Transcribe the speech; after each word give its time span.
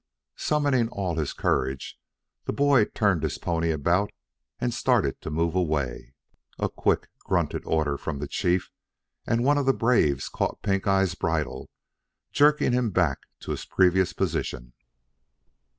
Summoning 0.37 0.89
all 0.89 1.13
his 1.13 1.31
courage 1.31 1.99
the 2.45 2.51
boy 2.53 2.85
turned 2.85 3.21
his 3.21 3.37
pony 3.37 3.69
about 3.69 4.09
and 4.59 4.73
started 4.73 5.21
to 5.21 5.29
move 5.29 5.53
away. 5.53 6.15
A 6.57 6.69
quick, 6.69 7.09
grunted 7.19 7.61
order 7.67 7.99
from 7.99 8.17
the 8.17 8.25
chief 8.27 8.71
and 9.27 9.43
one 9.43 9.59
of 9.59 9.67
the 9.67 9.73
braves 9.75 10.27
caught 10.27 10.63
Pink 10.63 10.87
eye's 10.87 11.13
bridle, 11.13 11.69
jerking 12.31 12.71
him 12.71 12.89
back 12.89 13.19
to 13.41 13.51
his 13.51 13.63
previous 13.63 14.11
position. 14.11 14.73